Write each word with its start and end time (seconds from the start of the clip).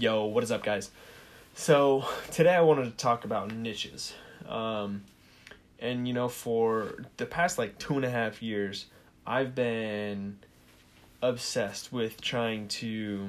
Yo, 0.00 0.26
what 0.26 0.44
is 0.44 0.52
up, 0.52 0.62
guys? 0.62 0.92
So, 1.54 2.04
today 2.30 2.54
I 2.54 2.60
wanted 2.60 2.84
to 2.84 2.92
talk 2.92 3.24
about 3.24 3.52
niches. 3.52 4.14
Um, 4.48 5.02
and, 5.80 6.06
you 6.06 6.14
know, 6.14 6.28
for 6.28 7.02
the 7.16 7.26
past 7.26 7.58
like 7.58 7.78
two 7.78 7.94
and 7.94 8.04
a 8.04 8.08
half 8.08 8.40
years, 8.40 8.86
I've 9.26 9.56
been 9.56 10.38
obsessed 11.20 11.92
with 11.92 12.20
trying 12.20 12.68
to, 12.68 13.28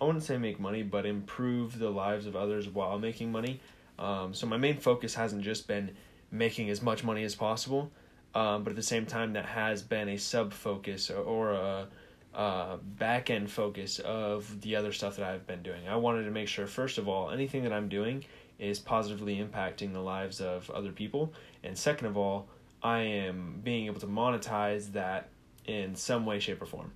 I 0.00 0.04
wouldn't 0.04 0.22
say 0.22 0.38
make 0.38 0.60
money, 0.60 0.84
but 0.84 1.06
improve 1.06 1.80
the 1.80 1.90
lives 1.90 2.24
of 2.24 2.36
others 2.36 2.68
while 2.68 2.96
making 3.00 3.32
money. 3.32 3.58
Um, 3.98 4.32
so, 4.32 4.46
my 4.46 4.58
main 4.58 4.76
focus 4.76 5.16
hasn't 5.16 5.42
just 5.42 5.66
been 5.66 5.90
making 6.30 6.70
as 6.70 6.80
much 6.80 7.02
money 7.02 7.24
as 7.24 7.34
possible, 7.34 7.90
um, 8.36 8.62
but 8.62 8.70
at 8.70 8.76
the 8.76 8.82
same 8.84 9.06
time, 9.06 9.32
that 9.32 9.44
has 9.44 9.82
been 9.82 10.08
a 10.08 10.18
sub 10.18 10.52
focus 10.52 11.10
or 11.10 11.50
a 11.50 11.88
uh, 12.34 12.76
back 12.76 13.30
end 13.30 13.50
focus 13.50 13.98
of 14.00 14.60
the 14.60 14.76
other 14.76 14.92
stuff 14.92 15.16
that 15.16 15.26
I've 15.28 15.46
been 15.46 15.62
doing. 15.62 15.88
I 15.88 15.96
wanted 15.96 16.24
to 16.24 16.30
make 16.30 16.48
sure, 16.48 16.66
first 16.66 16.98
of 16.98 17.08
all, 17.08 17.30
anything 17.30 17.64
that 17.64 17.72
I'm 17.72 17.88
doing 17.88 18.24
is 18.58 18.78
positively 18.78 19.36
impacting 19.36 19.92
the 19.92 20.00
lives 20.00 20.40
of 20.40 20.70
other 20.70 20.92
people. 20.92 21.32
And 21.64 21.76
second 21.76 22.06
of 22.06 22.16
all, 22.16 22.48
I 22.82 23.00
am 23.00 23.60
being 23.64 23.86
able 23.86 24.00
to 24.00 24.06
monetize 24.06 24.92
that 24.92 25.28
in 25.66 25.94
some 25.94 26.24
way, 26.24 26.38
shape, 26.38 26.62
or 26.62 26.66
form. 26.66 26.92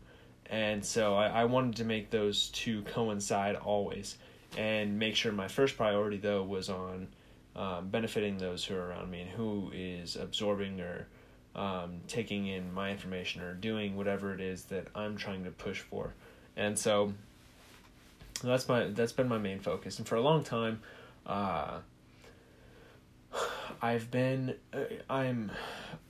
And 0.51 0.85
so 0.85 1.15
I, 1.15 1.29
I 1.29 1.45
wanted 1.47 1.77
to 1.77 1.85
make 1.85 2.11
those 2.11 2.49
two 2.51 2.83
coincide 2.83 3.57
always 3.57 4.19
and 4.57 4.99
make 4.99 5.17
sure 5.17 5.33
my 5.33 5.49
first 5.49 5.77
priority, 5.77 6.19
though, 6.19 6.43
was 6.43 6.69
on 6.69 7.09
um, 7.57 7.89
benefiting 7.89 8.39
those 8.39 8.65
who 8.65 8.75
are 8.75 8.89
around 8.89 9.11
me 9.11 9.23
and 9.23 9.31
who 9.31 9.71
is 9.75 10.17
absorbing 10.17 10.81
or 10.81 11.09
um, 11.55 12.01
taking 12.09 12.47
in 12.47 12.73
my 12.73 12.91
information 12.91 13.43
or 13.43 13.55
doing 13.55 13.97
whatever 13.97 14.33
it 14.35 14.41
is 14.41 14.65
that 14.67 14.89
I'm 14.95 15.17
trying 15.17 15.45
to 15.45 15.51
push 15.51 15.81
for. 15.81 16.15
And 16.57 16.79
so 16.79 17.13
that's 18.43 18.69
my 18.69 18.87
that's 18.87 19.13
been 19.13 19.29
my 19.29 19.39
main 19.39 19.61
focus. 19.61 19.99
And 19.99 20.07
for 20.07 20.17
a 20.17 20.21
long 20.21 20.43
time, 20.45 20.81
uh, 21.27 21.79
I've 23.81 24.11
been 24.11 24.55
uh, 24.73 24.85
I'm 25.09 25.51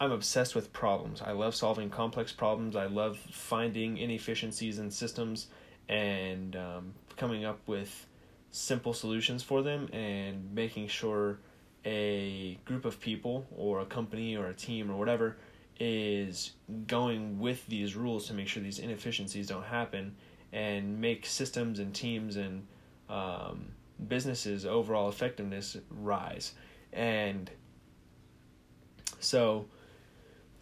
I'm 0.01 0.13
obsessed 0.13 0.55
with 0.55 0.73
problems. 0.73 1.23
I 1.23 1.33
love 1.33 1.55
solving 1.55 1.91
complex 1.91 2.33
problems. 2.33 2.77
I 2.77 2.87
love 2.87 3.19
finding 3.19 3.99
inefficiencies 3.99 4.79
in 4.79 4.91
systems 4.91 5.49
and 5.89 6.57
um, 6.57 6.95
coming 7.17 7.45
up 7.45 7.61
with 7.67 8.07
simple 8.51 8.93
solutions 8.93 9.43
for 9.43 9.63
them 9.63 9.89
and 9.93 10.55
making 10.55 10.89
sure 10.89 11.39
a 11.85 12.59
group 12.65 12.85
of 12.85 13.01
people 13.01 13.47
or 13.57 13.81
a 13.81 13.87
company 13.87 14.37
or 14.37 14.47
a 14.47 14.55
team 14.55 14.91
or 14.91 14.97
whatever 14.97 15.37
is 15.79 16.53
going 16.87 17.39
with 17.39 17.67
these 17.67 17.97
rules 17.97 18.29
to 18.29 18.35
make 18.35 18.49
sure 18.49 18.63
these 18.63 18.79
inefficiencies 18.79 19.49
don't 19.49 19.65
happen 19.65 20.15
and 20.53 21.01
make 21.01 21.27
systems 21.27 21.79
and 21.79 21.95
teams 21.95 22.37
and 22.37 22.67
um, 23.09 23.67
businesses 24.09 24.65
overall 24.65 25.09
effectiveness 25.09 25.77
rise. 25.91 26.53
And 26.93 27.51
so 29.21 29.67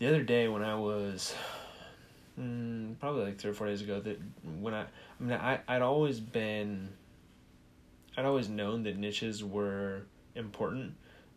the 0.03 0.09
other 0.09 0.23
day 0.25 0.49
when 0.49 0.63
i 0.63 0.75
was 0.75 1.33
mm, 2.37 2.99
probably 2.99 3.25
like 3.25 3.39
three 3.39 3.53
or 3.53 3.55
four 3.55 3.69
days 3.69 3.83
ago 3.83 4.01
that 4.01 4.21
when 4.61 4.75
i 4.75 4.83
i 4.83 4.87
mean 5.21 5.33
i 5.33 5.61
i'd 5.69 5.81
always 5.81 6.19
been 6.19 6.89
i'd 8.17 8.25
always 8.25 8.49
known 8.49 8.83
that 8.83 8.97
niches 8.97 9.45
were 9.45 10.03
important 10.35 10.95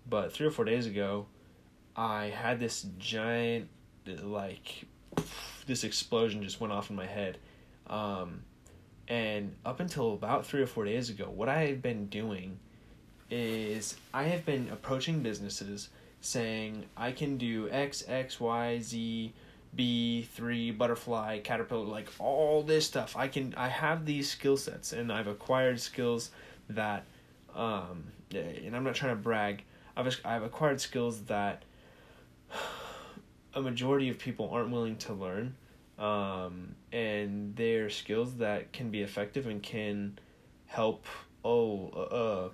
but 0.09 0.31
three 0.31 0.48
or 0.48 0.52
four 0.52 0.66
days 0.66 0.86
ago, 0.88 1.28
I 1.95 2.25
had 2.25 2.59
this 2.59 2.86
giant, 2.98 3.70
like, 4.06 4.86
this 5.66 5.84
explosion 5.84 6.44
just 6.44 6.59
went 6.59 6.73
off 6.73 6.89
in 6.89 6.95
my 6.95 7.06
head. 7.06 7.38
Um, 7.88 8.44
and 9.08 9.56
up 9.66 9.80
until 9.80 10.14
about 10.14 10.45
three 10.45 10.61
or 10.61 10.67
four 10.67 10.86
days 10.86 11.09
ago, 11.09 11.30
what 11.33 11.50
I 11.50 11.61
had 11.66 11.81
been 11.81 12.08
doing 12.08 12.59
is 13.30 13.95
I 14.14 14.23
have 14.23 14.45
been 14.45 14.70
approaching 14.72 15.22
businesses 15.22 15.89
saying 16.22 16.86
I 16.98 17.11
can 17.11 17.38
do 17.38 17.70
X, 17.70 18.03
X, 18.08 18.39
Y, 18.39 18.80
Z, 18.80 19.33
B, 19.76 20.27
three, 20.33 20.71
butterfly, 20.71 21.39
caterpillar, 21.39 21.86
like 21.86 22.10
all 22.17 22.64
this 22.64 22.86
stuff. 22.86 23.15
I 23.15 23.27
can 23.27 23.54
I 23.58 23.67
have 23.67 24.05
these 24.05 24.30
skill 24.30 24.58
sets 24.58 24.94
and 24.94 25.11
I've 25.11 25.27
acquired 25.27 25.80
skills 25.80 26.32
that 26.70 27.05
um 27.55 28.05
and 28.33 28.76
I'm 28.76 28.83
not 28.83 28.95
trying 28.95 29.15
to 29.15 29.21
brag, 29.21 29.64
I've 29.95 30.20
I've 30.26 30.44
acquired 30.44 30.82
skills 30.82 31.22
that 31.23 31.64
a 33.54 33.61
majority 33.61 34.10
of 34.10 34.20
people 34.20 34.50
aren't 34.52 34.72
willing 34.72 34.98
to 34.98 35.14
learn, 35.14 35.56
um, 35.98 36.76
and 36.92 37.56
they're 37.56 37.89
skills 37.89 38.36
that 38.38 38.73
can 38.73 38.89
be 38.89 39.02
effective 39.02 39.48
and 39.48 39.64
can 39.64 40.20
help 40.66 41.06
oh 41.44 42.52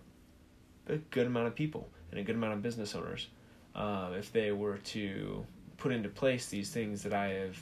uh, 0.87 0.93
a 0.93 0.97
good 0.97 1.27
amount 1.27 1.47
of 1.47 1.55
people 1.55 1.89
and 2.11 2.19
a 2.19 2.23
good 2.23 2.35
amount 2.35 2.53
of 2.53 2.61
business 2.61 2.95
owners. 2.95 3.27
Uh, 3.73 4.11
if 4.17 4.31
they 4.31 4.51
were 4.51 4.77
to 4.77 5.45
put 5.77 5.91
into 5.91 6.09
place 6.09 6.47
these 6.47 6.69
things 6.69 7.01
that 7.03 7.13
I 7.13 7.29
have 7.29 7.57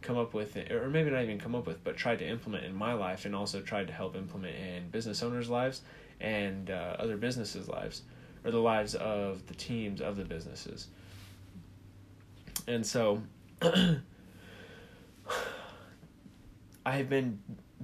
come 0.00 0.16
up 0.16 0.32
with, 0.32 0.56
or 0.70 0.88
maybe 0.88 1.10
not 1.10 1.24
even 1.24 1.40
come 1.40 1.56
up 1.56 1.66
with, 1.66 1.82
but 1.82 1.96
tried 1.96 2.20
to 2.20 2.26
implement 2.26 2.64
in 2.64 2.74
my 2.74 2.92
life, 2.94 3.24
and 3.24 3.34
also 3.34 3.60
tried 3.60 3.88
to 3.88 3.92
help 3.92 4.16
implement 4.16 4.54
in 4.54 4.88
business 4.90 5.22
owners' 5.22 5.50
lives 5.50 5.82
and 6.20 6.70
uh, 6.70 6.96
other 6.98 7.16
businesses' 7.16 7.68
lives 7.68 8.02
or 8.48 8.50
the 8.50 8.58
lives 8.58 8.94
of 8.94 9.46
the 9.46 9.54
teams 9.54 10.00
of 10.00 10.16
the 10.16 10.24
businesses. 10.24 10.88
And 12.66 12.84
so 12.84 13.22
I 13.62 14.00
have 16.86 17.10
been 17.10 17.40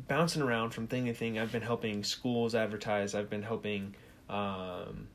bouncing 0.09 0.41
around 0.41 0.71
from 0.71 0.87
thing 0.87 1.05
to 1.05 1.13
thing. 1.13 1.39
I've 1.39 1.53
been 1.53 1.61
helping 1.61 2.03
schools 2.03 2.55
advertise. 2.55 3.15
I've 3.15 3.29
been 3.29 3.43
helping 3.43 3.95
um, 4.31 5.09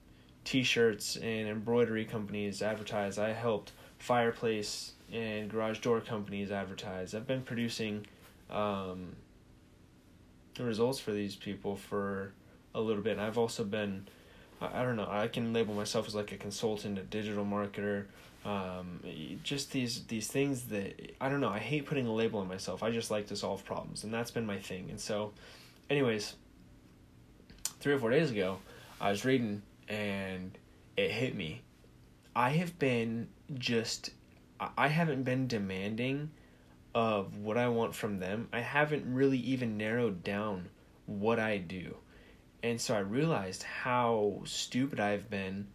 t-shirts 0.43 1.15
and 1.15 1.47
embroidery 1.47 2.05
companies 2.05 2.61
advertise. 2.61 3.17
I 3.17 3.33
helped 3.33 3.71
fireplace 3.97 4.93
and 5.11 5.49
garage 5.49 5.79
door 5.79 5.99
companies 5.99 6.51
advertise. 6.51 7.15
I've 7.15 7.25
been 7.25 7.41
producing 7.41 8.05
um, 8.51 9.15
results 10.59 10.99
for 10.99 11.11
these 11.11 11.35
people 11.35 11.75
for 11.75 12.33
a 12.75 12.79
little 12.79 13.01
bit. 13.01 13.13
And 13.13 13.21
I've 13.21 13.39
also 13.39 13.63
been 13.63 14.07
I, 14.61 14.81
I 14.81 14.83
don't 14.83 14.95
know. 14.95 15.07
I 15.09 15.27
can 15.27 15.53
label 15.53 15.73
myself 15.73 16.07
as 16.07 16.15
like 16.15 16.31
a 16.31 16.37
consultant, 16.37 16.97
a 16.97 17.03
digital 17.03 17.45
marketer. 17.45 18.05
Um, 18.45 19.01
just 19.43 19.71
these 19.71 20.05
these 20.05 20.27
things 20.27 20.63
that 20.67 21.15
I 21.19 21.29
don't 21.29 21.41
know. 21.41 21.49
I 21.49 21.59
hate 21.59 21.85
putting 21.85 22.07
a 22.07 22.13
label 22.13 22.39
on 22.39 22.47
myself. 22.47 22.83
I 22.83 22.91
just 22.91 23.11
like 23.11 23.27
to 23.27 23.35
solve 23.35 23.65
problems, 23.65 24.03
and 24.03 24.13
that's 24.13 24.31
been 24.31 24.45
my 24.45 24.57
thing. 24.59 24.87
And 24.89 24.99
so, 24.99 25.33
anyways, 25.89 26.35
three 27.79 27.93
or 27.93 27.99
four 27.99 28.11
days 28.11 28.31
ago, 28.31 28.59
I 29.01 29.09
was 29.09 29.25
reading 29.25 29.61
and 29.87 30.57
it 30.95 31.11
hit 31.11 31.35
me. 31.35 31.61
I 32.35 32.51
have 32.51 32.77
been 32.79 33.27
just 33.57 34.11
I 34.77 34.87
haven't 34.87 35.23
been 35.23 35.47
demanding 35.47 36.31
of 36.93 37.37
what 37.37 37.57
I 37.57 37.69
want 37.69 37.95
from 37.95 38.19
them. 38.19 38.49
I 38.51 38.59
haven't 38.59 39.13
really 39.13 39.37
even 39.37 39.77
narrowed 39.77 40.23
down 40.23 40.69
what 41.05 41.39
I 41.39 41.57
do. 41.57 41.95
And 42.61 42.79
so 42.79 42.95
I 42.95 42.99
realized 42.99 43.63
how 43.63 44.41
stupid 44.45 44.99
I've 44.99 45.29
been 45.29 45.67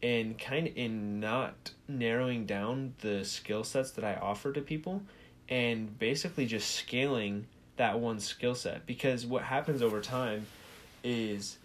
in 0.00 0.34
kind 0.34 0.66
of 0.66 0.76
in 0.76 1.20
not 1.20 1.72
narrowing 1.88 2.46
down 2.46 2.94
the 3.00 3.24
skill 3.24 3.64
sets 3.64 3.90
that 3.92 4.04
I 4.04 4.14
offer 4.14 4.52
to 4.52 4.60
people 4.60 5.02
and 5.48 5.98
basically 5.98 6.46
just 6.46 6.70
scaling 6.70 7.46
that 7.76 7.98
one 8.00 8.20
skill 8.20 8.54
set. 8.54 8.86
Because 8.86 9.26
what 9.26 9.42
happens 9.42 9.82
over 9.82 10.00
time 10.00 10.46
is 11.02 11.58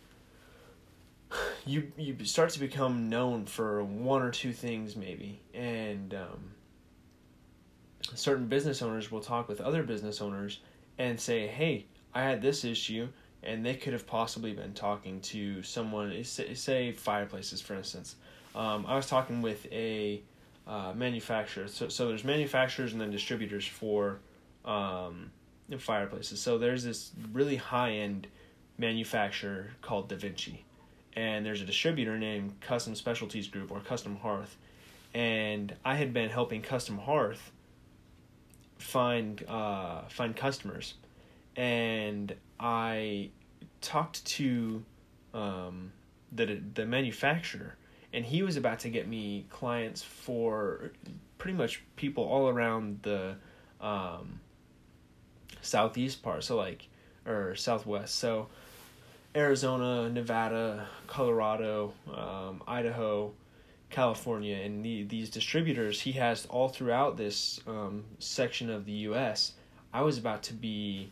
you 1.65 1.91
you 1.97 2.25
start 2.25 2.49
to 2.51 2.59
become 2.59 3.09
known 3.09 3.45
for 3.45 3.83
one 3.83 4.21
or 4.21 4.31
two 4.31 4.53
things 4.53 4.95
maybe. 4.95 5.39
And 5.53 6.13
um, 6.13 6.51
certain 8.15 8.47
business 8.47 8.81
owners 8.81 9.11
will 9.11 9.21
talk 9.21 9.47
with 9.47 9.61
other 9.61 9.83
business 9.83 10.21
owners 10.21 10.59
and 10.97 11.19
say 11.19 11.47
hey 11.47 11.85
i 12.13 12.21
had 12.21 12.41
this 12.41 12.63
issue 12.63 13.07
and 13.43 13.65
they 13.65 13.75
could 13.75 13.93
have 13.93 14.05
possibly 14.05 14.53
been 14.53 14.73
talking 14.73 15.21
to 15.21 15.63
someone, 15.63 16.23
say 16.23 16.91
fireplaces, 16.91 17.61
for 17.61 17.73
instance. 17.75 18.15
Um, 18.55 18.85
I 18.87 18.95
was 18.95 19.07
talking 19.07 19.41
with 19.41 19.65
a 19.71 20.21
uh, 20.67 20.93
manufacturer. 20.95 21.67
So, 21.67 21.89
so 21.89 22.07
there's 22.07 22.23
manufacturers 22.23 22.93
and 22.93 23.01
then 23.01 23.11
distributors 23.11 23.65
for 23.65 24.19
um, 24.65 25.31
fireplaces. 25.77 26.39
So 26.39 26.57
there's 26.57 26.83
this 26.83 27.11
really 27.33 27.55
high 27.55 27.93
end 27.93 28.27
manufacturer 28.77 29.71
called 29.81 30.09
Da 30.09 30.15
Vinci, 30.15 30.63
and 31.15 31.45
there's 31.45 31.61
a 31.61 31.65
distributor 31.65 32.17
named 32.17 32.59
Custom 32.61 32.95
Specialties 32.95 33.47
Group 33.47 33.71
or 33.71 33.79
Custom 33.79 34.17
Hearth, 34.17 34.57
and 35.13 35.75
I 35.83 35.95
had 35.95 36.13
been 36.13 36.29
helping 36.29 36.61
Custom 36.61 36.97
Hearth 36.97 37.51
find 38.77 39.43
uh, 39.47 40.03
find 40.09 40.35
customers, 40.35 40.95
and 41.55 42.33
I 42.59 43.31
talked 43.81 44.25
to 44.25 44.83
um, 45.33 45.91
the 46.31 46.61
the 46.73 46.85
manufacturer, 46.85 47.75
and 48.13 48.25
he 48.25 48.43
was 48.43 48.57
about 48.57 48.79
to 48.79 48.89
get 48.89 49.07
me 49.07 49.45
clients 49.49 50.01
for 50.01 50.91
pretty 51.37 51.57
much 51.57 51.83
people 51.95 52.23
all 52.23 52.49
around 52.49 52.99
the 53.03 53.35
um, 53.81 54.39
southeast 55.61 56.21
part, 56.21 56.43
so 56.43 56.55
like 56.55 56.87
or 57.25 57.55
southwest. 57.55 58.15
So 58.15 58.47
Arizona, 59.35 60.09
Nevada, 60.09 60.87
Colorado, 61.07 61.93
um, 62.13 62.63
Idaho, 62.67 63.33
California, 63.89 64.57
and 64.57 64.83
the, 64.83 65.03
these 65.03 65.29
distributors 65.29 66.01
he 66.01 66.13
has 66.13 66.45
all 66.47 66.69
throughout 66.69 67.17
this 67.17 67.59
um, 67.67 68.03
section 68.19 68.69
of 68.69 68.85
the 68.85 68.91
U.S. 68.91 69.53
I 69.93 70.01
was 70.01 70.17
about 70.17 70.43
to 70.43 70.53
be, 70.53 71.11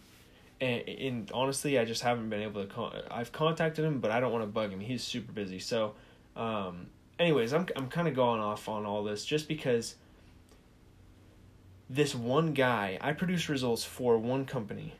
and, 0.60 0.88
and 0.88 1.32
honestly, 1.34 1.78
I 1.78 1.86
just 1.86 2.02
haven't 2.02 2.30
been 2.30 2.42
able 2.42 2.62
to. 2.62 2.68
Con- 2.68 2.96
I've 3.12 3.32
contacted 3.32 3.86
him, 3.86 4.00
but 4.00 4.12
I 4.12 4.20
don't 4.20 4.32
want 4.32 4.44
to 4.44 4.48
bug 4.48 4.72
him. 4.72 4.80
He's 4.80 5.04
super 5.04 5.32
busy. 5.32 5.60
So, 5.60 5.94
um, 6.36 6.88
anyways, 7.20 7.54
I'm 7.54 7.68
I'm 7.76 7.88
kind 7.88 8.08
of 8.08 8.16
going 8.16 8.42
off 8.42 8.68
on 8.68 8.86
all 8.86 9.04
this 9.04 9.26
just 9.26 9.48
because 9.48 9.96
this 11.90 12.14
one 12.14 12.54
guy, 12.54 12.98
I 13.02 13.14
produced 13.14 13.50
results 13.50 13.84
for 13.84 14.18
one 14.18 14.46
company, 14.46 14.96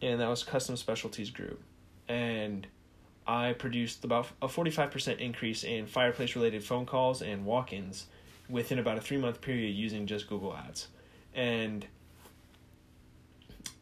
and 0.00 0.20
that 0.20 0.28
was 0.28 0.42
Custom 0.42 0.76
Specialties 0.76 1.30
Group, 1.30 1.60
and 2.08 2.66
I 3.26 3.52
produced 3.52 4.04
about 4.04 4.28
a 4.40 4.48
forty 4.48 4.70
five 4.70 4.90
percent 4.90 5.20
increase 5.20 5.64
in 5.64 5.86
fireplace 5.86 6.36
related 6.36 6.64
phone 6.64 6.86
calls 6.86 7.20
and 7.20 7.44
walk 7.44 7.72
ins 7.72 8.06
within 8.48 8.78
about 8.78 8.98
a 8.98 9.00
three 9.00 9.18
month 9.18 9.40
period 9.40 9.74
using 9.74 10.06
just 10.06 10.28
Google 10.28 10.56
Ads, 10.56 10.88
and 11.34 11.86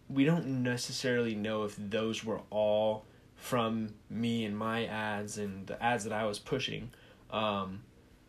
we 0.09 0.25
don't 0.25 0.63
necessarily 0.63 1.35
know 1.35 1.65
if 1.65 1.77
those 1.79 2.25
were 2.25 2.41
all 2.51 3.05
from 3.37 3.95
me 4.11 4.45
and 4.45 4.57
my 4.57 4.87
ads 4.87 5.39
and 5.39 5.67
the 5.67 5.83
ads 5.83 6.05
that 6.05 6.13
I 6.13 6.25
was 6.25 6.39
pushing. 6.39 6.91
Um, 7.31 7.83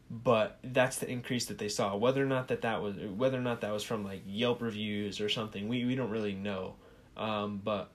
but 0.10 0.58
that's 0.64 0.98
the 0.98 1.10
increase 1.10 1.46
that 1.46 1.58
they 1.58 1.70
saw. 1.70 1.96
Whether 1.96 2.24
or 2.24 2.28
not 2.28 2.48
that 2.48 2.62
that 2.62 2.82
was 2.82 2.96
whether 2.96 3.38
or 3.38 3.42
not 3.42 3.62
that 3.62 3.72
was 3.72 3.84
from 3.84 4.04
like 4.04 4.22
Yelp 4.26 4.62
reviews 4.62 5.22
or 5.22 5.30
something, 5.30 5.68
we 5.68 5.86
we 5.86 5.96
don't 5.96 6.10
really 6.10 6.34
know. 6.34 6.76
Um, 7.16 7.62
but 7.64 7.90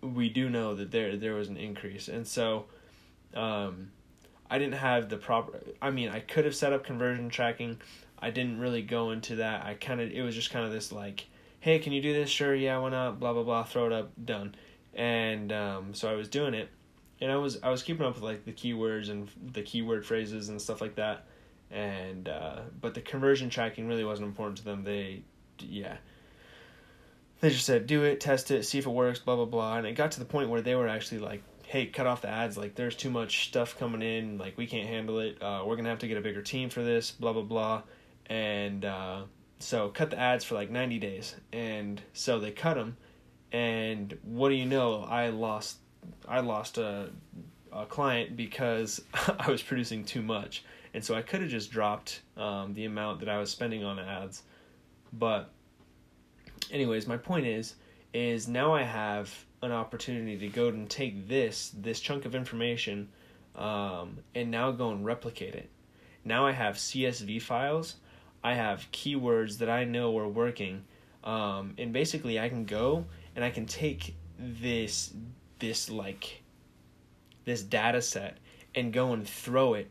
we 0.00 0.28
do 0.28 0.48
know 0.48 0.74
that 0.74 0.90
there 0.90 1.16
there 1.16 1.34
was 1.34 1.48
an 1.48 1.56
increase, 1.56 2.08
and 2.08 2.26
so 2.26 2.66
um, 3.34 3.90
I 4.48 4.58
didn't 4.58 4.74
have 4.74 5.08
the 5.08 5.16
proper. 5.16 5.60
I 5.82 5.90
mean, 5.90 6.08
I 6.08 6.20
could 6.20 6.44
have 6.44 6.54
set 6.54 6.72
up 6.72 6.84
conversion 6.84 7.28
tracking. 7.28 7.80
I 8.18 8.30
didn't 8.30 8.60
really 8.60 8.82
go 8.82 9.10
into 9.10 9.36
that. 9.36 9.64
I 9.64 9.74
kind 9.74 10.00
of 10.00 10.10
it 10.10 10.22
was 10.22 10.34
just 10.34 10.50
kind 10.50 10.64
of 10.64 10.72
this 10.72 10.92
like, 10.92 11.26
hey, 11.60 11.78
can 11.78 11.92
you 11.92 12.02
do 12.02 12.12
this? 12.12 12.28
Sure, 12.28 12.54
yeah, 12.54 12.78
why 12.78 12.90
not? 12.90 13.20
Blah 13.20 13.32
blah 13.32 13.42
blah. 13.42 13.64
Throw 13.64 13.86
it 13.86 13.92
up, 13.92 14.12
done. 14.24 14.54
And 14.94 15.52
um, 15.52 15.94
so 15.94 16.10
I 16.10 16.14
was 16.14 16.28
doing 16.28 16.54
it, 16.54 16.68
and 17.20 17.30
I 17.30 17.36
was 17.36 17.62
I 17.62 17.70
was 17.70 17.82
keeping 17.82 18.04
up 18.04 18.14
with 18.14 18.24
like 18.24 18.44
the 18.44 18.52
keywords 18.52 19.08
and 19.08 19.30
the 19.52 19.62
keyword 19.62 20.04
phrases 20.04 20.48
and 20.48 20.60
stuff 20.60 20.80
like 20.80 20.96
that 20.96 21.26
and 21.70 22.28
uh, 22.28 22.60
but 22.80 22.94
the 22.94 23.00
conversion 23.00 23.48
tracking 23.48 23.86
really 23.86 24.04
wasn't 24.04 24.26
important 24.26 24.58
to 24.58 24.64
them. 24.64 24.82
They, 24.82 25.22
yeah, 25.60 25.96
they 27.40 27.50
just 27.50 27.64
said 27.64 27.86
do 27.86 28.02
it, 28.04 28.20
test 28.20 28.50
it, 28.50 28.64
see 28.64 28.78
if 28.78 28.86
it 28.86 28.90
works, 28.90 29.18
blah 29.18 29.36
blah 29.36 29.44
blah, 29.44 29.76
and 29.76 29.86
it 29.86 29.92
got 29.92 30.12
to 30.12 30.18
the 30.18 30.26
point 30.26 30.50
where 30.50 30.60
they 30.60 30.74
were 30.74 30.88
actually 30.88 31.18
like, 31.18 31.42
hey, 31.66 31.86
cut 31.86 32.06
off 32.06 32.22
the 32.22 32.28
ads. 32.28 32.56
Like, 32.58 32.74
there's 32.74 32.96
too 32.96 33.10
much 33.10 33.48
stuff 33.48 33.78
coming 33.78 34.02
in. 34.02 34.36
Like, 34.36 34.58
we 34.58 34.66
can't 34.66 34.88
handle 34.88 35.20
it. 35.20 35.40
Uh, 35.40 35.62
we're 35.64 35.76
gonna 35.76 35.90
have 35.90 36.00
to 36.00 36.08
get 36.08 36.18
a 36.18 36.20
bigger 36.20 36.42
team 36.42 36.70
for 36.70 36.82
this. 36.82 37.12
Blah 37.12 37.32
blah 37.32 37.42
blah, 37.42 37.82
and 38.26 38.84
uh, 38.84 39.22
so 39.60 39.88
cut 39.88 40.10
the 40.10 40.18
ads 40.18 40.44
for 40.44 40.54
like 40.54 40.70
ninety 40.70 40.98
days, 40.98 41.36
and 41.52 42.00
so 42.12 42.38
they 42.38 42.50
cut 42.50 42.74
them, 42.74 42.96
and 43.52 44.18
what 44.22 44.48
do 44.48 44.56
you 44.56 44.66
know? 44.66 45.04
I 45.08 45.28
lost, 45.28 45.78
I 46.28 46.40
lost 46.40 46.78
a, 46.78 47.10
a 47.72 47.86
client 47.86 48.36
because 48.36 49.02
I 49.38 49.50
was 49.50 49.62
producing 49.62 50.04
too 50.04 50.22
much 50.22 50.64
and 50.94 51.04
so 51.04 51.14
I 51.14 51.22
could 51.22 51.40
have 51.40 51.50
just 51.50 51.70
dropped 51.70 52.20
um, 52.36 52.74
the 52.74 52.84
amount 52.84 53.20
that 53.20 53.28
I 53.28 53.38
was 53.38 53.50
spending 53.50 53.84
on 53.84 53.98
ads, 53.98 54.42
but 55.12 55.50
anyways, 56.70 57.06
my 57.06 57.16
point 57.16 57.46
is, 57.46 57.74
is 58.12 58.48
now 58.48 58.74
I 58.74 58.82
have 58.82 59.32
an 59.62 59.72
opportunity 59.72 60.36
to 60.38 60.48
go 60.48 60.68
and 60.68 60.88
take 60.88 61.28
this 61.28 61.72
this 61.76 62.00
chunk 62.00 62.24
of 62.24 62.34
information, 62.34 63.08
um, 63.54 64.18
and 64.34 64.50
now 64.50 64.72
go 64.72 64.90
and 64.90 65.04
replicate 65.04 65.54
it. 65.54 65.70
Now 66.24 66.46
I 66.46 66.52
have 66.52 66.74
CSV 66.74 67.40
files, 67.42 67.96
I 68.42 68.54
have 68.54 68.90
keywords 68.92 69.58
that 69.58 69.68
I 69.68 69.84
know 69.84 70.16
are 70.18 70.28
working, 70.28 70.84
um, 71.24 71.74
and 71.78 71.92
basically 71.92 72.40
I 72.40 72.48
can 72.48 72.64
go 72.64 73.04
and 73.36 73.44
I 73.44 73.50
can 73.50 73.66
take 73.66 74.14
this 74.38 75.12
this 75.58 75.90
like 75.90 76.42
this 77.44 77.62
data 77.62 78.00
set 78.00 78.38
and 78.74 78.92
go 78.92 79.12
and 79.12 79.26
throw 79.26 79.74
it 79.74 79.90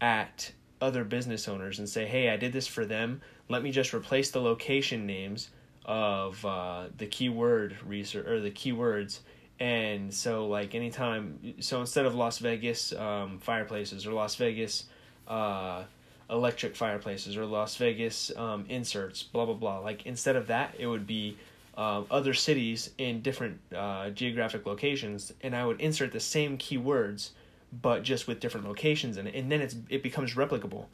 at 0.00 0.52
other 0.80 1.04
business 1.04 1.48
owners 1.48 1.78
and 1.78 1.88
say, 1.88 2.06
hey, 2.06 2.30
I 2.30 2.36
did 2.36 2.52
this 2.52 2.66
for 2.66 2.84
them. 2.84 3.20
Let 3.48 3.62
me 3.62 3.70
just 3.70 3.94
replace 3.94 4.30
the 4.30 4.40
location 4.40 5.06
names 5.06 5.50
of 5.84 6.44
uh, 6.44 6.86
the 6.96 7.06
keyword 7.06 7.76
research 7.86 8.26
or 8.26 8.40
the 8.40 8.50
keywords. 8.50 9.20
And 9.58 10.12
so, 10.12 10.46
like, 10.46 10.74
anytime, 10.74 11.54
so 11.60 11.80
instead 11.80 12.06
of 12.06 12.14
Las 12.14 12.38
Vegas 12.38 12.92
um, 12.92 13.38
fireplaces 13.38 14.06
or 14.06 14.12
Las 14.12 14.36
Vegas 14.36 14.84
uh, 15.26 15.84
electric 16.30 16.76
fireplaces 16.76 17.36
or 17.36 17.46
Las 17.46 17.76
Vegas 17.76 18.30
um, 18.36 18.66
inserts, 18.68 19.22
blah, 19.22 19.44
blah, 19.44 19.54
blah, 19.54 19.78
like, 19.78 20.06
instead 20.06 20.36
of 20.36 20.48
that, 20.48 20.74
it 20.78 20.86
would 20.86 21.06
be 21.06 21.36
uh, 21.76 22.02
other 22.10 22.34
cities 22.34 22.90
in 22.98 23.22
different 23.22 23.60
uh, 23.74 24.10
geographic 24.10 24.66
locations, 24.66 25.32
and 25.42 25.54
I 25.54 25.64
would 25.64 25.80
insert 25.80 26.12
the 26.12 26.20
same 26.20 26.58
keywords 26.58 27.30
but 27.72 28.02
just 28.02 28.26
with 28.26 28.40
different 28.40 28.66
locations 28.66 29.16
in 29.18 29.26
it, 29.26 29.34
and 29.34 29.50
then 29.50 29.60
it's 29.60 29.76
it 29.88 30.02
becomes 30.02 30.34
replicable. 30.34 30.86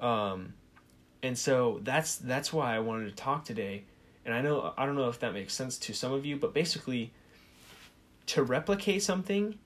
Um, 0.00 0.54
and 1.22 1.36
so 1.38 1.80
that's 1.82 2.16
that's 2.16 2.52
why 2.52 2.74
I 2.74 2.80
wanted 2.80 3.06
to 3.06 3.14
talk 3.14 3.44
today. 3.44 3.84
And 4.24 4.34
I 4.34 4.40
know 4.40 4.74
I 4.76 4.86
don't 4.86 4.96
know 4.96 5.08
if 5.08 5.20
that 5.20 5.32
makes 5.32 5.54
sense 5.54 5.78
to 5.78 5.94
some 5.94 6.12
of 6.12 6.26
you, 6.26 6.36
but 6.36 6.52
basically, 6.52 7.12
to 8.26 8.42
replicate 8.42 9.02
something 9.02 9.58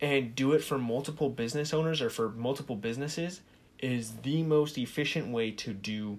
and 0.00 0.34
do 0.34 0.52
it 0.52 0.62
for 0.62 0.76
multiple 0.76 1.30
business 1.30 1.72
owners 1.72 2.02
or 2.02 2.10
for 2.10 2.28
multiple 2.28 2.76
businesses 2.76 3.40
is 3.78 4.12
the 4.22 4.42
most 4.42 4.78
efficient 4.78 5.28
way 5.28 5.50
to 5.50 5.72
do 5.72 6.18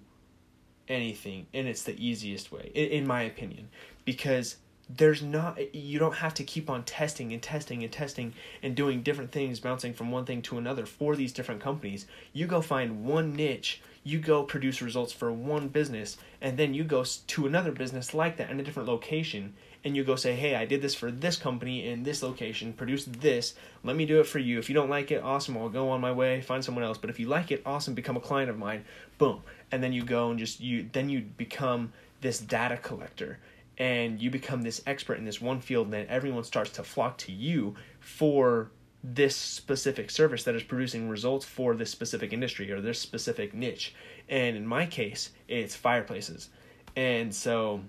anything 0.88 1.46
and 1.54 1.68
it's 1.68 1.84
the 1.84 2.06
easiest 2.06 2.52
way 2.52 2.72
in, 2.74 3.06
my 3.06 3.22
opinion 3.22 3.68
because 4.06 4.58
there's 4.90 5.22
not 5.22 5.58
you 5.76 6.00
don't 6.00 6.16
have 6.16 6.34
to 6.34 6.44
keep 6.44 6.70
on 6.70 6.82
testing 6.84 7.34
and 7.34 7.42
testing 7.42 7.84
and 7.84 7.92
testing 7.92 8.34
and 8.64 8.74
doing 8.74 9.02
different 9.04 9.32
things 9.32 9.60
bouncing 9.60 9.94
from 9.94 10.12
one 10.12 10.24
thing 10.24 10.42
to 10.42 10.58
another 10.58 10.86
for 10.86 11.18
these 11.18 11.34
different 11.34 11.60
companies. 11.60 12.06
You 12.32 12.48
go 12.48 12.62
find 12.62 13.04
one 13.04 13.34
niche 13.36 13.82
you 14.08 14.20
go 14.20 14.42
produce 14.44 14.82
results 14.82 15.12
for 15.12 15.34
one 15.34 15.68
business 15.68 16.18
and 16.40 16.58
then 16.58 16.74
you 16.74 16.86
go 16.86 17.04
to 17.04 17.46
another 17.46 17.74
business 17.74 18.14
like 18.14 18.38
that 18.38 18.50
in 18.50 18.58
a 18.58 18.64
different 18.64 18.88
location 18.88 19.54
and 19.88 19.96
you 19.96 20.04
go 20.04 20.16
say 20.16 20.36
hey 20.36 20.54
i 20.54 20.66
did 20.66 20.82
this 20.82 20.94
for 20.94 21.10
this 21.10 21.38
company 21.38 21.88
in 21.88 22.04
this 22.04 22.22
location 22.22 22.74
produce 22.74 23.06
this. 23.06 23.56
Let 23.84 23.96
me 23.96 24.06
do 24.06 24.20
it 24.20 24.28
for 24.28 24.38
you. 24.38 24.60
If 24.60 24.70
you 24.70 24.76
don't 24.76 24.90
like 24.90 25.12
it 25.12 25.24
awesome 25.24 25.58
i'll 25.58 25.70
go 25.70 25.90
on 25.90 26.02
my 26.02 26.12
way 26.12 26.42
find 26.42 26.64
someone 26.64 26.84
else. 26.84 26.98
But 26.98 27.10
if 27.10 27.20
you 27.20 27.28
like 27.28 27.52
it 27.52 27.64
awesome 27.66 27.96
become 27.96 28.18
a 28.18 28.20
client 28.22 28.50
of 28.50 28.58
mine. 28.58 28.86
Boom. 29.18 29.42
And 29.72 29.82
then 29.82 29.94
you 29.94 30.04
go 30.04 30.30
and 30.30 30.38
just 30.38 30.60
you 30.60 30.88
then 30.92 31.10
you 31.10 31.22
become 31.22 31.94
this 32.22 32.40
data 32.40 32.78
collector. 32.78 33.40
And 33.80 34.20
you 34.20 34.30
become 34.30 34.64
this 34.64 34.82
expert 34.86 35.20
in 35.20 35.26
this 35.26 35.40
one 35.40 35.62
field 35.62 35.88
and 35.88 35.94
then 35.94 36.08
everyone 36.10 36.44
starts 36.44 36.72
to 36.72 36.84
flock 36.84 37.18
to 37.20 37.32
you 37.32 37.76
for 38.00 38.72
this 39.04 39.36
specific 39.36 40.10
service 40.10 40.44
that 40.44 40.56
is 40.56 40.64
producing 40.64 41.08
results 41.08 41.46
for 41.46 41.76
this 41.76 41.92
specific 41.92 42.34
industry 42.34 42.72
or 42.72 42.82
this 42.82 43.00
specific 43.00 43.54
niche. 43.54 43.96
And 44.28 44.58
in 44.58 44.68
my 44.68 44.86
case 44.86 45.32
it's 45.48 45.76
fireplaces. 45.76 46.50
And 46.96 47.34
so 47.34 47.82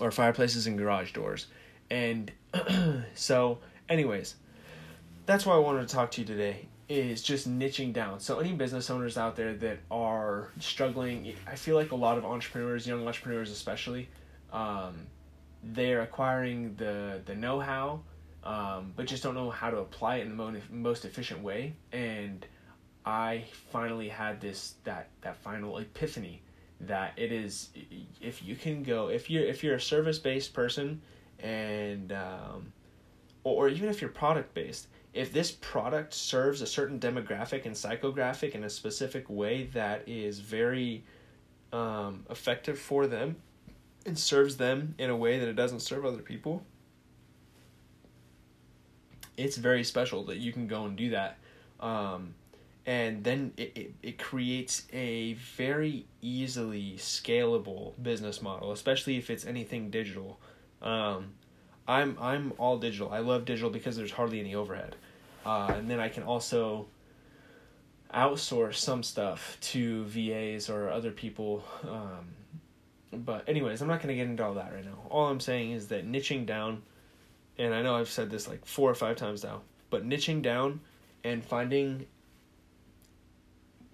or 0.00 0.10
fireplaces 0.10 0.66
and 0.66 0.78
garage 0.78 1.12
doors 1.12 1.46
and 1.90 2.30
so 3.14 3.58
anyways 3.88 4.34
that's 5.26 5.44
why 5.44 5.54
i 5.54 5.58
wanted 5.58 5.86
to 5.86 5.94
talk 5.94 6.10
to 6.10 6.20
you 6.20 6.26
today 6.26 6.66
is 6.88 7.22
just 7.22 7.48
niching 7.48 7.92
down 7.92 8.18
so 8.18 8.38
any 8.38 8.52
business 8.52 8.88
owners 8.88 9.18
out 9.18 9.36
there 9.36 9.54
that 9.54 9.78
are 9.90 10.48
struggling 10.58 11.34
i 11.46 11.54
feel 11.54 11.76
like 11.76 11.92
a 11.92 11.96
lot 11.96 12.16
of 12.16 12.24
entrepreneurs 12.24 12.86
young 12.86 13.06
entrepreneurs 13.06 13.50
especially 13.50 14.08
um, 14.52 15.06
they're 15.62 16.02
acquiring 16.02 16.74
the 16.76 17.20
the 17.24 17.34
know 17.34 17.60
how, 17.60 18.00
um, 18.44 18.92
but 18.96 19.06
just 19.06 19.22
don't 19.22 19.34
know 19.34 19.50
how 19.50 19.70
to 19.70 19.78
apply 19.78 20.16
it 20.16 20.22
in 20.22 20.30
the 20.30 20.34
mo- 20.34 20.60
most 20.70 21.04
efficient 21.04 21.42
way. 21.42 21.74
And 21.92 22.46
I 23.04 23.44
finally 23.72 24.08
had 24.08 24.40
this 24.40 24.74
that 24.84 25.08
that 25.22 25.36
final 25.36 25.78
epiphany 25.78 26.42
that 26.80 27.12
it 27.16 27.32
is 27.32 27.70
if 28.20 28.42
you 28.42 28.54
can 28.54 28.82
go 28.82 29.08
if 29.08 29.28
you're 29.28 29.44
if 29.44 29.64
you're 29.64 29.74
a 29.74 29.80
service 29.80 30.18
based 30.18 30.54
person 30.54 31.00
and 31.40 32.12
um, 32.12 32.72
or, 33.42 33.66
or 33.66 33.68
even 33.68 33.88
if 33.88 34.00
you're 34.00 34.10
product 34.10 34.54
based 34.54 34.86
if 35.12 35.32
this 35.32 35.50
product 35.50 36.14
serves 36.14 36.62
a 36.62 36.66
certain 36.66 37.00
demographic 37.00 37.66
and 37.66 37.74
psychographic 37.74 38.52
in 38.52 38.64
a 38.64 38.70
specific 38.70 39.28
way 39.28 39.64
that 39.72 40.02
is 40.06 40.38
very 40.38 41.02
um, 41.72 42.24
effective 42.30 42.78
for 42.78 43.06
them 43.06 43.36
and 44.06 44.18
serves 44.18 44.56
them 44.56 44.94
in 44.98 45.10
a 45.10 45.16
way 45.16 45.38
that 45.38 45.48
it 45.48 45.54
doesn't 45.54 45.80
serve 45.80 46.04
other 46.04 46.22
people, 46.22 46.62
it's 49.36 49.56
very 49.56 49.84
special 49.84 50.24
that 50.24 50.38
you 50.38 50.52
can 50.52 50.66
go 50.66 50.84
and 50.84 50.96
do 50.96 51.10
that. 51.10 51.38
Um, 51.80 52.34
and 52.86 53.22
then 53.24 53.52
it, 53.56 53.72
it, 53.74 53.94
it 54.02 54.18
creates 54.18 54.86
a 54.92 55.34
very 55.34 56.06
easily 56.22 56.94
scalable 56.96 57.92
business 58.02 58.40
model, 58.40 58.72
especially 58.72 59.16
if 59.16 59.30
it's 59.30 59.44
anything 59.44 59.90
digital. 59.90 60.40
Um, 60.80 61.34
I'm 61.86 62.16
I'm 62.20 62.52
all 62.58 62.78
digital. 62.78 63.10
I 63.10 63.18
love 63.20 63.44
digital 63.44 63.70
because 63.70 63.96
there's 63.96 64.12
hardly 64.12 64.40
any 64.40 64.54
overhead, 64.54 64.96
uh, 65.44 65.72
and 65.76 65.90
then 65.90 66.00
I 66.00 66.08
can 66.08 66.22
also 66.22 66.86
outsource 68.14 68.76
some 68.76 69.02
stuff 69.02 69.58
to 69.60 70.04
VAs 70.04 70.70
or 70.70 70.90
other 70.90 71.10
people. 71.10 71.64
Um, 71.82 72.28
but 73.12 73.48
anyways, 73.48 73.80
I'm 73.80 73.88
not 73.88 74.02
going 74.02 74.08
to 74.08 74.14
get 74.14 74.28
into 74.28 74.44
all 74.44 74.54
that 74.54 74.72
right 74.72 74.84
now. 74.84 74.98
All 75.10 75.26
I'm 75.26 75.40
saying 75.40 75.72
is 75.72 75.88
that 75.88 76.10
niching 76.10 76.46
down, 76.46 76.82
and 77.56 77.74
I 77.74 77.82
know 77.82 77.96
I've 77.96 78.10
said 78.10 78.30
this 78.30 78.48
like 78.48 78.64
four 78.64 78.90
or 78.90 78.94
five 78.94 79.16
times 79.16 79.42
now, 79.42 79.62
but 79.90 80.06
niching 80.06 80.42
down 80.42 80.80
and 81.24 81.44
finding 81.44 82.06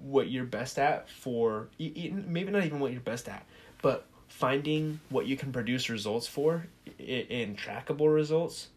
what 0.05 0.31
you're 0.31 0.45
best 0.45 0.79
at 0.79 1.09
for 1.09 1.69
maybe 1.79 2.51
not 2.51 2.65
even 2.65 2.79
what 2.79 2.93
you're 2.93 3.01
best 3.01 3.29
at, 3.29 3.45
but 3.83 4.07
finding 4.29 5.01
what 5.09 5.27
you 5.27 5.37
can 5.37 5.53
produce 5.53 5.89
results 5.89 6.27
for 6.27 6.67
in 6.99 7.57
trackable 7.57 8.13
results 8.13 8.69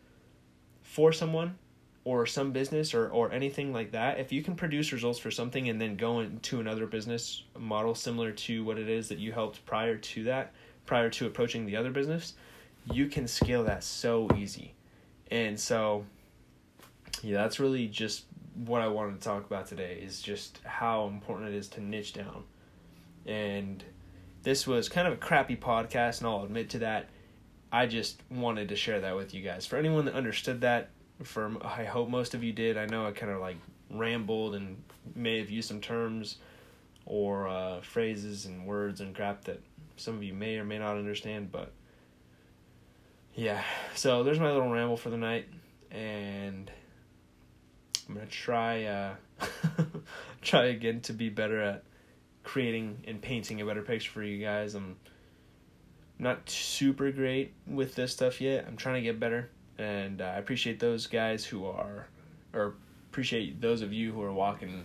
for 0.84 1.12
someone 1.12 1.57
or 2.05 2.25
some 2.25 2.53
business 2.53 2.93
or, 2.93 3.10
or 3.10 3.34
anything 3.34 3.74
like 3.74 3.91
that, 3.91 4.17
if 4.17 4.31
you 4.31 4.41
can 4.41 4.55
produce 4.55 4.93
results 4.93 5.19
for 5.19 5.29
something 5.29 5.67
and 5.67 5.81
then 5.81 5.98
go 5.98 6.22
into 6.22 6.62
another 6.62 6.88
business 6.88 7.43
model 7.57 7.93
similar 7.93 8.31
to 8.31 8.63
what 8.63 8.77
it 8.77 8.88
is 8.88 9.10
that 9.10 9.17
you 9.17 9.34
helped 9.34 9.65
prior 9.65 9.98
to 9.98 10.24
that, 10.24 10.53
prior 10.86 11.10
to 11.10 11.25
approaching 11.25 11.65
the 11.65 11.75
other 11.75 11.91
business, 11.91 12.36
you 12.93 13.07
can 13.07 13.27
scale 13.27 13.65
that 13.65 13.84
so 13.84 14.29
easy. 14.38 14.74
And 15.31 15.60
so, 15.60 16.05
yeah, 17.22 17.36
that's 17.36 17.60
really 17.60 17.88
just 17.88 18.24
what 18.66 18.82
I 18.82 18.88
wanted 18.88 19.22
to 19.22 19.28
talk 19.28 19.46
about 19.46 19.68
today 19.68 20.00
is 20.04 20.22
just 20.22 20.60
how 20.64 21.08
important 21.08 21.50
it 21.50 21.56
is 21.56 21.68
to 21.70 21.82
niche 21.82 22.14
down. 22.14 22.44
And 23.26 23.84
this 24.44 24.66
was 24.66 24.90
kind 24.90 25.08
of 25.08 25.14
a 25.14 25.18
crappy 25.18 25.56
podcast, 25.56 26.20
and 26.20 26.28
I'll 26.28 26.44
admit 26.44 26.70
to 26.72 26.80
that. 26.80 27.10
I 27.72 27.86
just 27.86 28.22
wanted 28.32 28.70
to 28.70 28.76
share 28.76 29.02
that 29.02 29.16
with 29.16 29.34
you 29.34 29.42
guys. 29.42 29.66
For 29.66 29.78
anyone 29.78 30.06
that 30.06 30.14
understood 30.14 30.62
that, 30.62 30.90
for 31.24 31.52
I 31.64 31.84
hope 31.84 32.10
most 32.10 32.34
of 32.34 32.44
you 32.44 32.54
did. 32.54 32.78
I 32.78 32.86
know 32.86 33.06
I 33.06 33.12
kind 33.12 33.32
of 33.32 33.42
like 33.42 33.58
rambled 33.90 34.56
and 34.56 34.82
may 35.16 35.40
have 35.40 35.50
used 35.50 35.68
some 35.68 35.82
terms 35.82 36.38
or 37.06 37.48
uh, 37.48 37.82
phrases 37.82 38.46
and 38.46 38.66
words 38.66 39.02
and 39.02 39.16
crap 39.16 39.44
that 39.46 39.62
some 39.96 40.16
of 40.16 40.24
you 40.24 40.34
may 40.34 40.58
or 40.58 40.66
may 40.66 40.78
not 40.78 40.98
understand, 40.98 41.52
but 41.52 41.72
yeah. 43.34 43.64
So 43.96 44.24
there's 44.24 44.40
my 44.40 44.52
little 44.52 44.70
ramble 44.70 44.98
for 44.98 45.10
the 45.10 45.18
night, 45.18 45.48
and 45.92 46.72
I'm 48.08 48.16
gonna 48.16 48.28
try 48.28 48.84
uh, 48.84 49.16
try 50.42 50.66
again 50.66 51.02
to 51.02 51.14
be 51.14 51.30
better 51.30 51.62
at 51.62 51.84
creating 52.44 53.04
and 53.06 53.22
painting 53.22 53.62
a 53.62 53.66
better 53.66 53.82
picture 53.82 54.12
for 54.12 54.24
you 54.24 54.44
guys. 54.44 54.76
I'm 54.76 54.96
not 56.20 56.50
super 56.50 57.12
great 57.12 57.54
with 57.68 57.96
this 57.96 58.14
stuff 58.14 58.40
yet. 58.42 58.66
I'm 58.68 58.78
trying 58.78 58.96
to 58.96 59.02
get 59.02 59.20
better 59.20 59.50
and 59.78 60.22
uh, 60.22 60.26
I 60.26 60.38
appreciate 60.38 60.80
those 60.80 61.08
guys 61.08 61.46
who 61.46 61.66
are, 61.66 62.08
or 62.54 62.76
appreciate 63.12 63.62
those 63.62 63.82
of 63.82 63.94
you 63.94 64.12
who 64.12 64.22
are 64.24 64.34
walking 64.34 64.84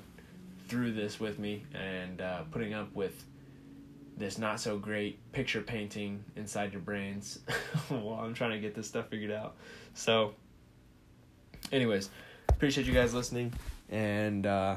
through 0.68 0.92
this 0.92 1.18
with 1.18 1.38
me 1.38 1.64
and 1.74 2.20
uh, 2.20 2.42
putting 2.50 2.74
up 2.74 2.94
with 2.94 3.24
this 4.16 4.38
not 4.38 4.60
so 4.60 4.78
great 4.78 5.18
picture 5.32 5.62
painting 5.62 6.22
inside 6.36 6.72
your 6.72 6.82
brains 6.82 7.38
while 7.88 8.20
I'm 8.20 8.34
trying 8.34 8.52
to 8.52 8.58
get 8.58 8.74
this 8.74 8.86
stuff 8.86 9.08
figured 9.08 9.30
out. 9.30 9.56
So, 9.94 10.34
anyways, 11.72 12.10
appreciate 12.62 12.86
you 12.86 12.92
guys 12.92 13.12
listening, 13.12 13.52
and 13.90 14.46
uh, 14.46 14.76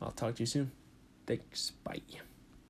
I'll 0.00 0.12
talk 0.12 0.36
to 0.36 0.42
you 0.42 0.46
soon. 0.46 0.70
Thanks. 1.26 1.72
Bye. 1.82 2.02